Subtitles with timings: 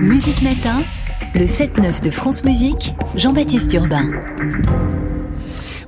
[0.00, 0.80] Musique Matin,
[1.34, 4.08] le 7-9 de France Musique, Jean-Baptiste Urbain.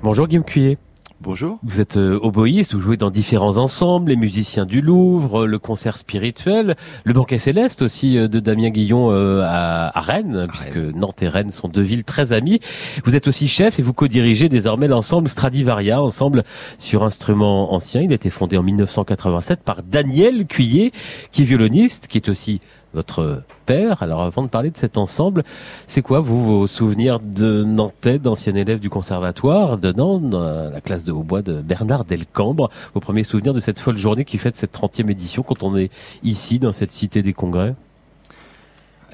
[0.03, 0.77] Bonjour Guillaume Cuyer.
[1.23, 1.59] Bonjour.
[1.63, 5.97] Vous êtes euh, oboïste, vous jouez dans différents ensembles, les musiciens du Louvre, le concert
[5.97, 11.29] spirituel, le banquet céleste aussi euh, de Damien Guillon euh, à, Rennes, puisque Nantes et
[11.29, 12.61] Rennes sont deux villes très amies.
[13.07, 16.45] Vous êtes aussi chef et vous co-dirigez désormais l'ensemble Stradivaria, ensemble
[16.79, 18.03] sur instruments anciens.
[18.03, 20.93] Il a été fondé en 1987 par Daniel Cuyer,
[21.33, 22.61] qui est violoniste, qui est aussi
[22.95, 24.03] votre père.
[24.03, 25.45] Alors avant de parler de cet ensemble,
[25.87, 30.81] c'est quoi vous vos souvenirs de Nantais, d'ancien élève du conservatoire de Nantes, dans la
[30.81, 32.71] classe de hautbois de Bernard Delcambre?
[32.95, 35.91] Vos premiers souvenirs de cette folle journée qui fête cette 30e édition quand on est
[36.23, 37.75] ici dans cette cité des congrès?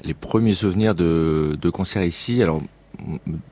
[0.03, 2.61] Les premiers souvenirs de, de concert ici, alors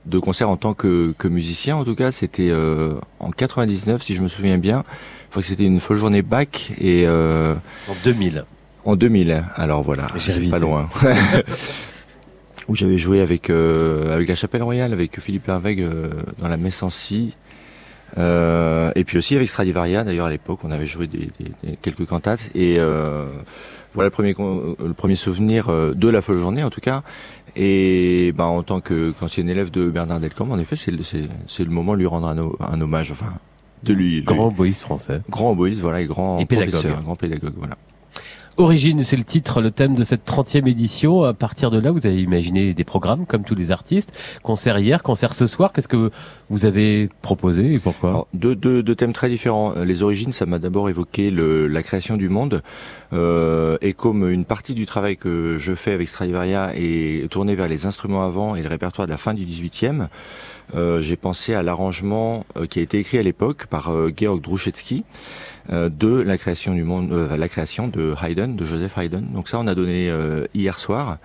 [0.05, 4.21] de concert en tant que, musicien en tout cas, c'était euh, en 99 si je
[4.21, 4.83] me souviens bien.
[5.25, 7.55] Je crois que c'était une folle journée bac et euh,
[7.87, 8.45] en 2000.
[8.83, 10.89] En 2000, alors voilà, j'ai pas loin.
[12.67, 16.57] où j'avais joué avec euh, avec la Chapelle Royale, avec Philippe Hervègue euh, dans la
[16.57, 17.35] messe en si.
[18.17, 21.29] Euh, et puis aussi avec Stradivaria, d'ailleurs à l'époque, on avait joué des,
[21.81, 22.49] quelques cantates.
[22.55, 22.77] Et
[23.93, 27.03] voilà le premier le premier souvenir de la folle journée en tout cas.
[27.57, 30.93] Et ben en tant que qu'ancien élève de Bernard Delcamp, en effet, c'est
[31.47, 32.27] c'est le moment de lui rendre
[32.59, 33.33] un, hommage, enfin
[33.83, 34.23] de lui.
[34.23, 35.21] Grand boïste français.
[35.29, 37.01] Grand boïste, voilà, et grand et pédagogue.
[37.03, 37.75] grand pédagogue, voilà.
[38.61, 41.23] Origine, c'est le titre, le thème de cette 30e édition.
[41.23, 44.15] À partir de là, vous avez imaginé des programmes comme tous les artistes.
[44.43, 45.73] Concert hier, concert ce soir.
[45.73, 46.11] Qu'est-ce que
[46.51, 49.73] vous avez proposé et pourquoi deux, deux, deux, thèmes très différents.
[49.83, 52.61] Les origines, ça m'a d'abord évoqué le, la création du monde.
[53.13, 57.67] Euh, et comme une partie du travail que je fais avec Stradivaria est tournée vers
[57.67, 60.07] les instruments avant et le répertoire de la fin du 18e,
[60.73, 64.41] euh, j'ai pensé à l'arrangement euh, qui a été écrit à l'époque par euh, Georg
[64.41, 65.03] Druschetsky
[65.69, 69.23] de la création du monde, la création de Haydn, de Joseph Haydn.
[69.33, 70.11] Donc ça, on a donné
[70.53, 71.17] hier soir.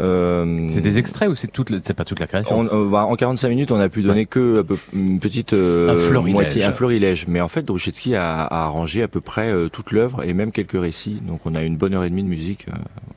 [0.00, 3.48] Euh, c'est des extraits ou c'est toute, c'est pas toute la création bah, En 45
[3.48, 7.26] minutes, on a pu donner que une petite un moitié, un florilège.
[7.28, 10.80] Mais en fait, Druschetsky a, a, arrangé à peu près toute l'œuvre et même quelques
[10.80, 11.20] récits.
[11.22, 12.66] Donc, on a une bonne heure et demie de musique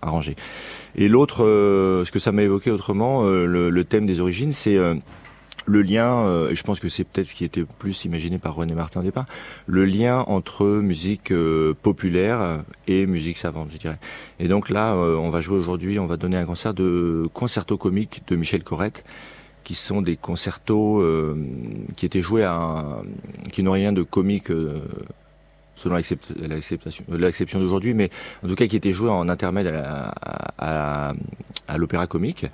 [0.02, 0.36] arrangée.
[0.96, 4.78] Et l'autre, ce que ça m'a évoqué autrement, le, le, thème des origines, c'est
[5.68, 8.56] le lien, euh, et je pense que c'est peut-être ce qui était plus imaginé par
[8.56, 9.26] René Martin au départ,
[9.68, 14.00] le lien entre musique euh, populaire et musique savante, je dirais.
[14.40, 17.78] Et donc là, euh, on va jouer aujourd'hui, on va donner un concert de concerto
[17.78, 19.04] comique de Michel Corrette,
[19.66, 21.04] qui sont des concertos
[21.98, 23.02] qui étaient joués à
[23.52, 24.50] qui n'ont rien de comique
[25.78, 25.96] selon
[27.10, 28.10] l'acception d'aujourd'hui, mais
[28.44, 30.14] en tout cas qui était joué en intermède à,
[31.76, 32.46] l'opéra comique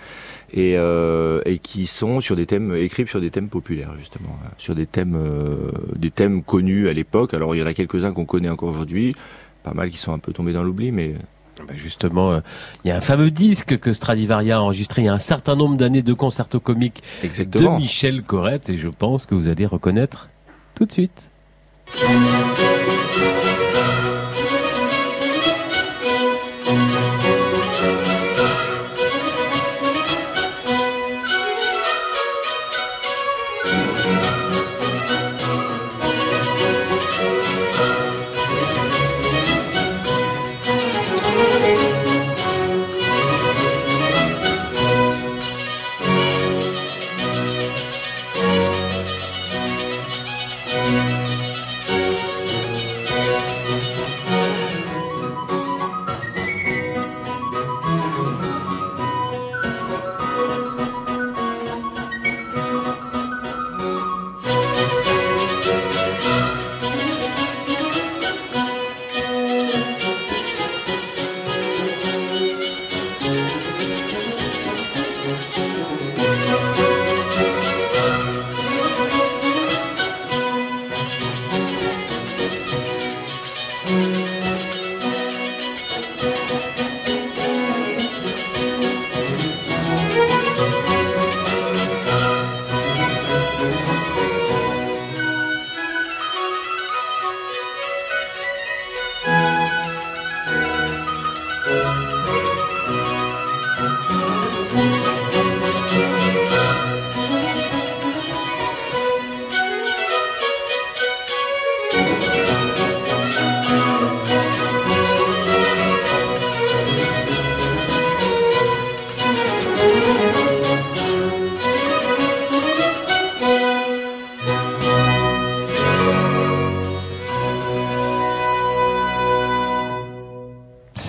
[0.51, 4.49] et, euh, et, qui sont sur des thèmes écrits sur des thèmes populaires justement, hein,
[4.57, 7.35] sur des thèmes euh, des thèmes connus à l'époque.
[7.35, 9.15] Alors il y en a quelques uns qu'on connaît encore aujourd'hui,
[9.63, 11.13] pas mal qui sont un peu tombés dans l'oubli, mais
[11.59, 12.39] ah bah, Justement, euh,
[12.83, 15.55] il y a un fameux disque que Stradivaria a enregistré il y a un certain
[15.55, 20.29] nombre d'années de concertos comiques de Michel Corrette et je pense que vous allez reconnaître
[20.73, 21.29] tout de suite.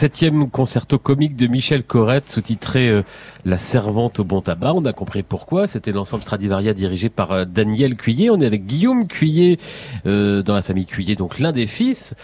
[0.05, 3.03] Septième concerto comique de Michel Corrette, sous-titré euh,
[3.47, 4.75] La servante au bon tabac.
[4.75, 5.67] On a compris pourquoi.
[5.67, 8.29] C'était l'ensemble Stradivaria dirigé par euh, Daniel Cuillet.
[8.29, 9.56] On est avec Guillaume Cuillet
[10.05, 12.15] euh, dans la famille Cuillet, donc l'un des fils,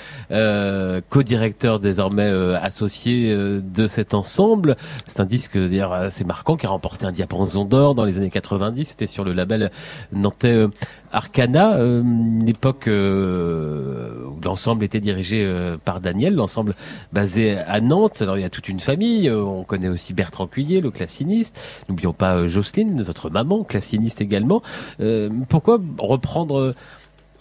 [1.09, 2.31] co-directeur désormais
[2.61, 4.77] associé de cet ensemble.
[5.07, 8.29] C'est un disque d'ailleurs assez marquant qui a remporté un diapason d'or dans les années
[8.29, 8.85] 90.
[8.85, 9.71] C'était sur le label
[10.13, 10.67] nantais
[11.13, 15.49] Arcana, une époque où l'ensemble était dirigé
[15.85, 16.75] par Daniel, l'ensemble
[17.13, 18.23] basé à Nantes.
[18.23, 19.29] Alors il y a toute une famille.
[19.29, 21.61] Euh, on connaît aussi Bertrand Cuillet, le claveciniste.
[21.89, 24.63] N'oublions pas euh, Jocelyne, votre maman, claveciniste également.
[25.01, 26.75] Euh, pourquoi reprendre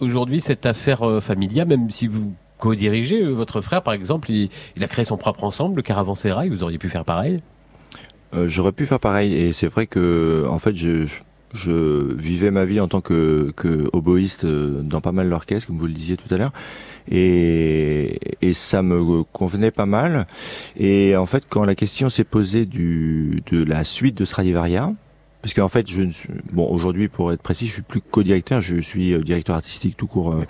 [0.00, 4.50] aujourd'hui cette affaire familiale, même si vous co-dirigez votre frère, par exemple, il,
[4.82, 6.50] a créé son propre ensemble, le.
[6.50, 7.40] Vous auriez pu faire pareil?
[8.46, 11.06] J'aurais pu faire pareil, et c'est vrai que, en fait, je
[11.54, 15.92] vivais ma vie en tant que, que oboïste dans pas mal d'orchestres, comme vous le
[15.92, 16.52] disiez tout à l'heure
[17.10, 20.26] et, et ça me convenait pas mal.
[20.76, 24.92] Et en fait, quand la question s'est posée du, de la suite de Stradivaria,
[25.42, 28.60] parce qu'en fait, je ne suis, bon aujourd'hui pour être précis, je suis plus co-directeur,
[28.60, 30.32] je suis euh, directeur artistique tout court.
[30.32, 30.44] Euh,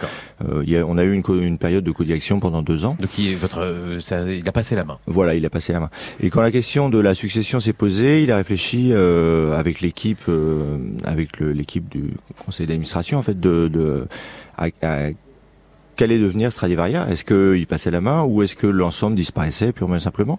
[0.45, 2.97] euh y a, on a eu une, une période de co-direction pendant deux ans.
[3.01, 4.99] Donc il, votre, euh, ça, il a passé la main.
[5.07, 5.91] Voilà, il a passé la main.
[6.21, 10.31] Et quand la question de la succession s'est posée, il a réfléchi euh, avec l'équipe,
[11.05, 12.15] avec l'équipe du
[12.45, 14.09] conseil d'administration en fait de, de
[14.57, 15.11] à, à
[16.01, 20.01] qu'allait devenir Stradivaria Est-ce qu'il passait la main ou est-ce que l'ensemble disparaissait purement et
[20.01, 20.39] simplement?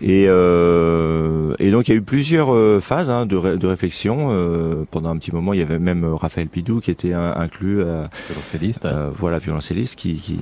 [0.00, 4.28] Et, euh, et donc il y a eu plusieurs euh, phases hein, de, de, réflexion.
[4.30, 7.82] Euh, pendant un petit moment, il y avait même Raphaël Pidou qui était inclus.
[8.28, 8.88] Violoncelliste.
[9.14, 9.96] voilà, violoncelliste.
[9.96, 10.38] Qui, qui...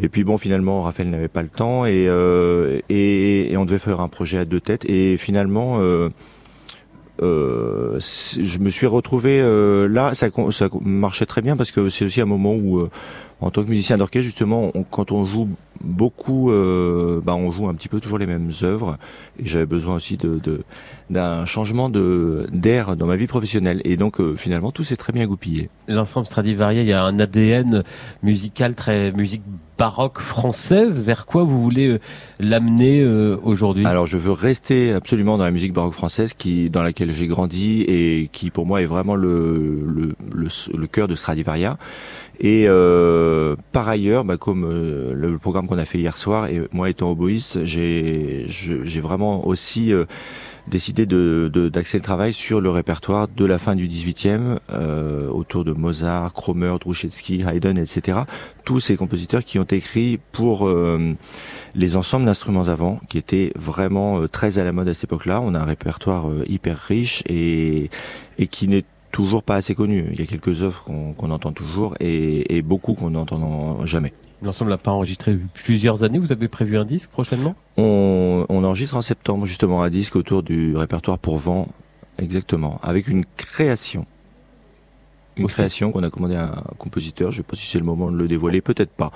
[0.00, 2.08] Et puis bon, finalement, Raphaël n'avait pas le temps et,
[2.88, 4.84] et, et, on devait faire un projet à deux têtes.
[4.90, 5.80] Et finalement...
[7.20, 12.04] Euh, je me suis retrouvé euh, là, ça, ça marchait très bien parce que c'est
[12.04, 12.88] aussi un moment où
[13.40, 15.48] en tant que musicien d'orchestre, justement, quand on joue
[15.80, 18.98] beaucoup, euh, bah, on joue un petit peu toujours les mêmes œuvres.
[19.38, 20.40] Et j'avais besoin aussi de
[21.10, 23.80] d'un changement de d'air dans ma vie professionnelle.
[23.84, 25.70] Et donc, euh, finalement, tout s'est très bien goupillé.
[25.86, 27.84] L'ensemble Stradivaria, il y a un ADN
[28.22, 29.42] musical très musique
[29.78, 31.00] baroque française.
[31.02, 32.00] Vers quoi vous voulez euh,
[32.40, 33.06] l'amener
[33.42, 33.86] aujourd'hui?
[33.86, 37.82] Alors, je veux rester absolument dans la musique baroque française, qui dans laquelle j'ai grandi
[37.82, 41.78] et qui, pour moi, est vraiment le le, le, le cœur de Stradivaria.
[42.40, 46.62] Et euh, par ailleurs, bah, comme euh, le programme qu'on a fait hier soir, et
[46.72, 48.46] moi étant oboïste, j'ai
[49.00, 50.04] vraiment aussi euh,
[50.68, 55.64] décidé de d'axer le travail sur le répertoire de la fin du 18e, euh, autour
[55.64, 58.18] de Mozart, Kromer, Drouchetsky, Haydn, etc.
[58.64, 60.70] Tous ces compositeurs qui ont écrit pour
[61.74, 65.40] les ensembles d'instruments avant, qui étaient vraiment très à la mode à cette époque-là.
[65.40, 67.88] On a un répertoire hyper riche et,
[68.38, 70.08] et qui n'est toujours pas assez connu.
[70.12, 74.12] Il y a quelques œuvres qu'on entend toujours et, et beaucoup qu'on n'entend jamais.
[74.42, 76.18] L'ensemble n'a pas enregistré plusieurs années.
[76.18, 77.56] Vous avez prévu un disque prochainement?
[77.76, 81.66] On, on enregistre en septembre justement un disque autour du répertoire pour vent,
[82.18, 84.06] exactement, avec une création
[85.38, 87.32] une création qu'on a commandé à un compositeur.
[87.32, 89.12] Je sais pas si c'est le moment de le dévoiler, peut-être pas.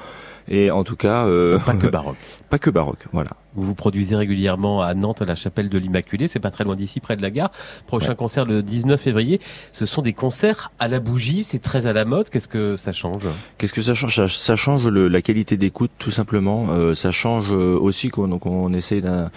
[0.48, 2.16] Et en tout cas, euh, pas que baroque.
[2.50, 3.30] pas que baroque, voilà.
[3.54, 6.74] Vous vous produisez régulièrement à Nantes à la chapelle de l'Immaculée, c'est pas très loin
[6.74, 7.50] d'ici, près de la gare.
[7.86, 9.40] Prochain concert le 19 février.
[9.72, 12.30] Ce sont des concerts à la bougie, c'est très à la mode.
[12.30, 13.22] Qu'est-ce que ça change?
[13.58, 14.26] Qu'est-ce que ça change?
[14.26, 16.68] Ça, change le, la qualité d'écoute, tout simplement.
[16.70, 19.30] Euh, ça change euh, aussi qu'on on essaie d'un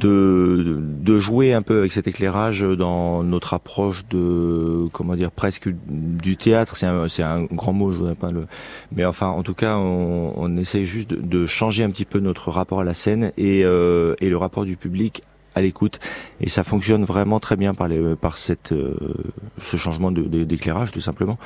[0.00, 5.68] de, de jouer un peu avec cet éclairage dans notre approche de comment dire presque
[5.88, 6.76] du théâtre.
[6.76, 8.46] C'est un, c'est un grand mot je voudrais pas le
[8.92, 12.18] mais enfin en tout cas on, on essaye juste de, de, changer un petit peu
[12.18, 15.22] notre rapport à la scène et, euh, et le rapport du public
[15.54, 16.00] à l'écoute.
[16.40, 18.96] Et ça fonctionne vraiment très bien par les par cette euh,
[19.58, 21.38] ce changement de, d'éclairage tout simplement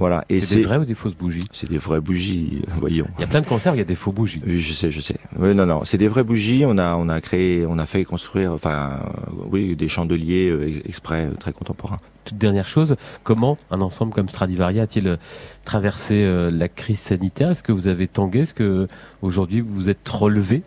[0.00, 1.46] voilà et c'est des vraies ou des fausses bougies?
[1.52, 3.06] C'est des vraies bougies voyons.
[3.18, 4.40] Il y a plein de concerts il y a des faux bougies.
[4.46, 5.16] Oui je sais je sais.
[5.38, 6.64] Oui non non c'est des vraies bougies.
[6.66, 9.00] On a on a créé on a fait construire enfin
[9.52, 12.00] oui des chandeliers euh, exprès euh, très contemporains.
[12.24, 15.18] Toute dernière chose comment un ensemble comme Stradivaria a-t-il
[15.66, 17.50] traversé la crise sanitaire?
[17.50, 18.40] Est-ce que vous avez tangué?
[18.40, 18.88] Est-ce que
[19.20, 20.62] aujourd'hui vous êtes relevé?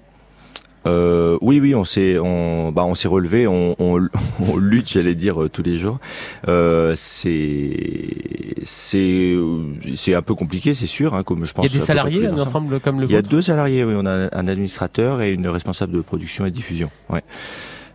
[0.86, 4.08] Euh, oui, oui, on s'est, on, bah, on s'est relevé, on, on,
[4.40, 6.00] on lutte, j'allais dire, euh, tous les jours.
[6.48, 9.36] Euh, c'est, c'est,
[9.96, 11.66] c'est un peu compliqué, c'est sûr, hein, comme je pense.
[11.66, 13.94] Il y a des salariés, un ensemble comme le Il y a deux salariés, oui,
[13.98, 16.90] on a un administrateur et une responsable de production et diffusion.
[17.10, 17.24] Ouais.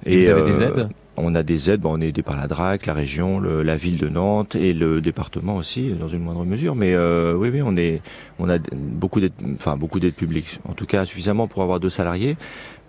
[0.06, 0.88] Et, vous avez des euh, aides
[1.20, 3.76] on a des aides, bon, on est aidé par la DRAC, la région, le, la
[3.76, 6.74] ville de Nantes et le département aussi, dans une moindre mesure.
[6.74, 8.00] Mais euh, oui, oui, on est,
[8.38, 10.60] on a beaucoup d'aides, enfin beaucoup d'aides publiques.
[10.68, 12.36] En tout cas, suffisamment pour avoir deux salariés.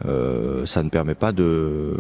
[0.06, 1.96] Euh, ça ne permet pas de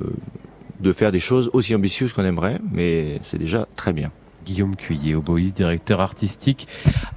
[0.79, 4.11] de faire des choses aussi ambitieuses qu'on aimerait, mais c'est déjà très bien.
[4.45, 6.67] Guillaume Cuillet, oboïste, directeur artistique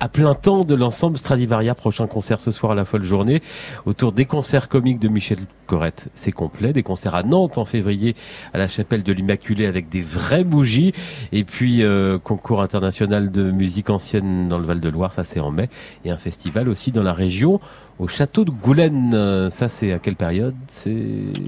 [0.01, 1.75] à plein temps de l'ensemble Stradivaria.
[1.75, 3.43] Prochain concert ce soir à la folle journée
[3.87, 6.09] autour des concerts comiques de Michel Corrette.
[6.15, 6.73] C'est complet.
[6.73, 8.15] Des concerts à Nantes en février
[8.53, 10.93] à la chapelle de l'Immaculée avec des vraies bougies.
[11.33, 15.69] Et puis euh, concours international de musique ancienne dans le Val-de-Loire, ça c'est en mai.
[16.05, 17.61] Et un festival aussi dans la région
[18.03, 19.49] au château de Goulaine.
[19.51, 20.57] Ça, c'est à quelle période?
[20.67, 20.93] C'est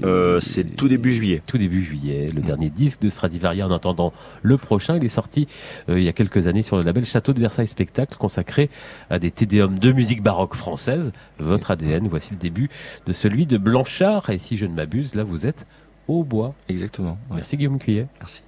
[0.05, 1.41] euh, c'est tout début juillet.
[1.45, 2.29] Tout début juillet.
[2.33, 3.67] Le dernier disque de Stradivaria.
[3.67, 5.47] En attendant le prochain, il est sorti
[5.89, 8.69] euh, il y a quelques années sur le label Château de Versailles Spectacle, consacré
[9.09, 11.11] à des tédéums de musique baroque française.
[11.39, 12.07] Votre ADN.
[12.07, 12.69] Voici le début
[13.05, 14.29] de celui de Blanchard.
[14.29, 15.67] Et si je ne m'abuse, là, vous êtes
[16.07, 16.53] au bois.
[16.69, 17.17] Exactement.
[17.31, 18.07] Merci Guillaume Cuillet.
[18.19, 18.41] Merci.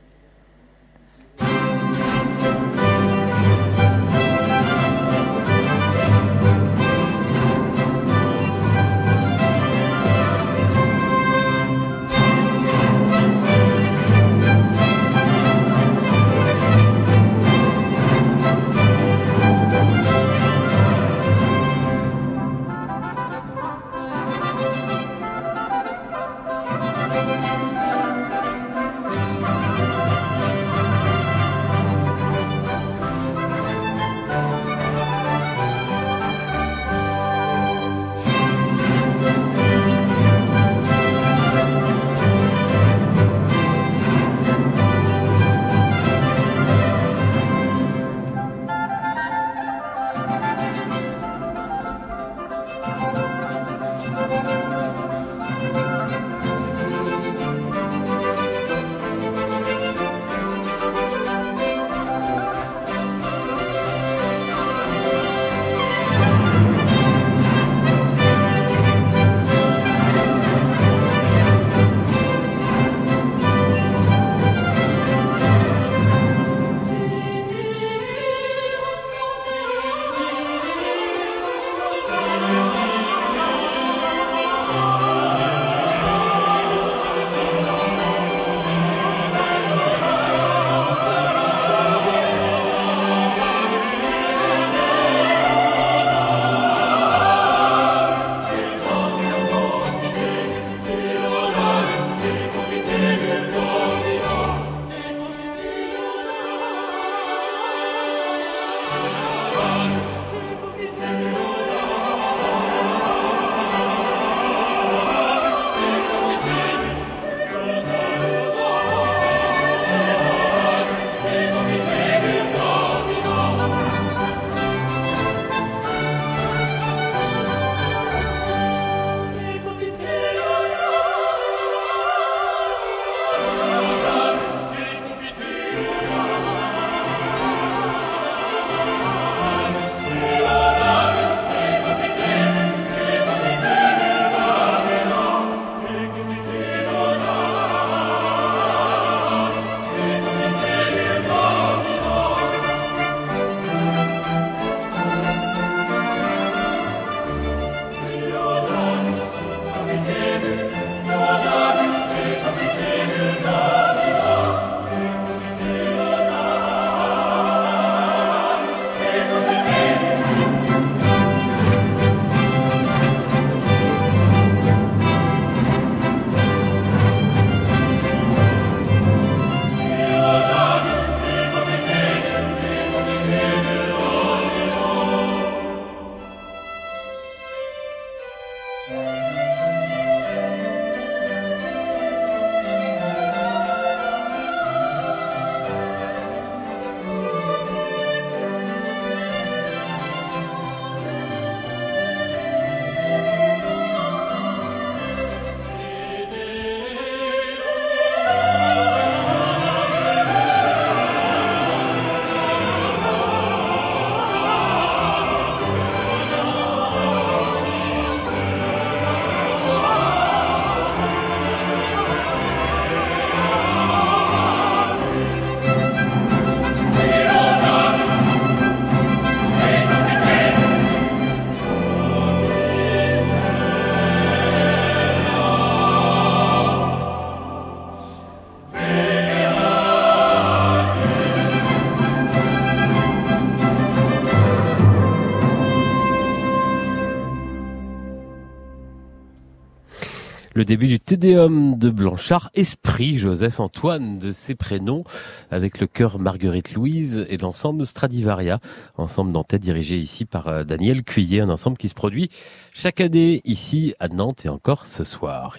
[250.57, 255.03] Le début du Tédéum de Blanchard, Esprit Joseph Antoine de ses prénoms,
[255.51, 258.59] avec le chœur Marguerite Louise et l'ensemble Stradivaria,
[258.97, 262.29] ensemble nantais dirigé ici par euh, Daniel Cuillet, un ensemble qui se produit
[262.73, 265.55] chaque année ici à Nantes et encore ce soir.